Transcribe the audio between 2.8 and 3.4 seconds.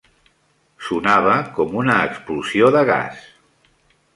gas.